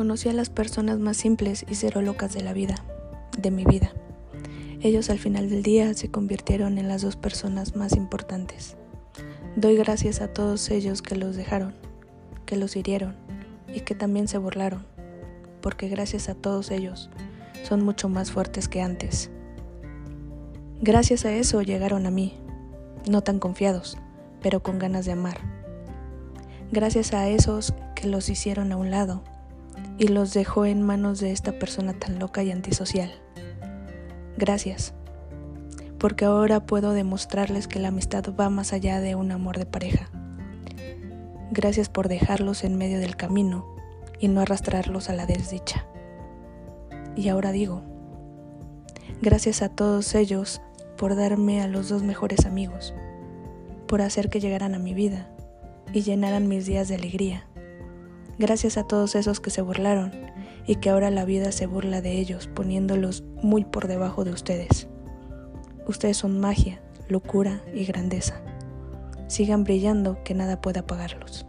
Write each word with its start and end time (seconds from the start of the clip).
Conocí 0.00 0.30
a 0.30 0.32
las 0.32 0.48
personas 0.48 0.98
más 0.98 1.18
simples 1.18 1.66
y 1.68 1.74
cero 1.74 2.00
locas 2.00 2.32
de 2.32 2.40
la 2.40 2.54
vida, 2.54 2.76
de 3.36 3.50
mi 3.50 3.66
vida. 3.66 3.92
Ellos 4.80 5.10
al 5.10 5.18
final 5.18 5.50
del 5.50 5.62
día 5.62 5.92
se 5.92 6.10
convirtieron 6.10 6.78
en 6.78 6.88
las 6.88 7.02
dos 7.02 7.16
personas 7.16 7.76
más 7.76 7.92
importantes. 7.92 8.78
Doy 9.56 9.76
gracias 9.76 10.22
a 10.22 10.28
todos 10.28 10.70
ellos 10.70 11.02
que 11.02 11.16
los 11.16 11.36
dejaron, 11.36 11.74
que 12.46 12.56
los 12.56 12.76
hirieron 12.76 13.14
y 13.68 13.80
que 13.80 13.94
también 13.94 14.26
se 14.26 14.38
burlaron, 14.38 14.86
porque 15.60 15.88
gracias 15.88 16.30
a 16.30 16.34
todos 16.34 16.70
ellos 16.70 17.10
son 17.68 17.84
mucho 17.84 18.08
más 18.08 18.32
fuertes 18.32 18.68
que 18.68 18.80
antes. 18.80 19.28
Gracias 20.80 21.26
a 21.26 21.32
eso 21.34 21.60
llegaron 21.60 22.06
a 22.06 22.10
mí, 22.10 22.38
no 23.06 23.20
tan 23.20 23.38
confiados, 23.38 23.98
pero 24.40 24.62
con 24.62 24.78
ganas 24.78 25.04
de 25.04 25.12
amar. 25.12 25.36
Gracias 26.72 27.12
a 27.12 27.28
esos 27.28 27.74
que 27.94 28.08
los 28.08 28.30
hicieron 28.30 28.72
a 28.72 28.78
un 28.78 28.90
lado 28.90 29.22
y 30.00 30.08
los 30.08 30.32
dejó 30.32 30.64
en 30.64 30.80
manos 30.80 31.20
de 31.20 31.30
esta 31.30 31.52
persona 31.52 31.92
tan 31.92 32.18
loca 32.18 32.42
y 32.42 32.50
antisocial. 32.50 33.12
Gracias, 34.38 34.94
porque 35.98 36.24
ahora 36.24 36.64
puedo 36.64 36.94
demostrarles 36.94 37.68
que 37.68 37.80
la 37.80 37.88
amistad 37.88 38.24
va 38.34 38.48
más 38.48 38.72
allá 38.72 39.00
de 39.00 39.14
un 39.14 39.30
amor 39.30 39.58
de 39.58 39.66
pareja. 39.66 40.08
Gracias 41.50 41.90
por 41.90 42.08
dejarlos 42.08 42.64
en 42.64 42.78
medio 42.78 42.98
del 42.98 43.14
camino 43.14 43.66
y 44.18 44.28
no 44.28 44.40
arrastrarlos 44.40 45.10
a 45.10 45.12
la 45.12 45.26
desdicha. 45.26 45.84
Y 47.14 47.28
ahora 47.28 47.52
digo, 47.52 47.82
gracias 49.20 49.60
a 49.60 49.68
todos 49.68 50.14
ellos 50.14 50.62
por 50.96 51.14
darme 51.14 51.60
a 51.60 51.68
los 51.68 51.90
dos 51.90 52.02
mejores 52.02 52.46
amigos, 52.46 52.94
por 53.86 54.00
hacer 54.00 54.30
que 54.30 54.40
llegaran 54.40 54.74
a 54.74 54.78
mi 54.78 54.94
vida 54.94 55.28
y 55.92 56.00
llenaran 56.00 56.48
mis 56.48 56.64
días 56.64 56.88
de 56.88 56.94
alegría 56.94 57.49
Gracias 58.40 58.78
a 58.78 58.84
todos 58.84 59.16
esos 59.16 59.38
que 59.38 59.50
se 59.50 59.60
burlaron 59.60 60.12
y 60.66 60.76
que 60.76 60.88
ahora 60.88 61.10
la 61.10 61.26
vida 61.26 61.52
se 61.52 61.66
burla 61.66 62.00
de 62.00 62.12
ellos 62.12 62.46
poniéndolos 62.46 63.22
muy 63.42 63.66
por 63.66 63.86
debajo 63.86 64.24
de 64.24 64.30
ustedes. 64.30 64.88
Ustedes 65.86 66.16
son 66.16 66.40
magia, 66.40 66.80
locura 67.06 67.60
y 67.74 67.84
grandeza. 67.84 68.40
Sigan 69.28 69.62
brillando 69.62 70.24
que 70.24 70.32
nada 70.32 70.62
puede 70.62 70.78
apagarlos. 70.78 71.44